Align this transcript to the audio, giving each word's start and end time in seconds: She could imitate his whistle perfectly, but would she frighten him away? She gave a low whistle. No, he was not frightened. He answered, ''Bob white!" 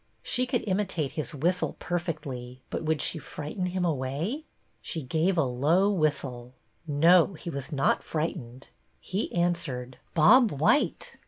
She 0.23 0.47
could 0.47 0.63
imitate 0.67 1.11
his 1.11 1.35
whistle 1.35 1.75
perfectly, 1.77 2.63
but 2.71 2.83
would 2.83 3.03
she 3.03 3.19
frighten 3.19 3.67
him 3.67 3.85
away? 3.85 4.45
She 4.81 5.03
gave 5.03 5.37
a 5.37 5.43
low 5.43 5.91
whistle. 5.91 6.55
No, 6.87 7.35
he 7.35 7.51
was 7.51 7.71
not 7.71 8.01
frightened. 8.01 8.69
He 8.99 9.31
answered, 9.31 9.99
''Bob 10.15 10.51
white!" 10.53 11.17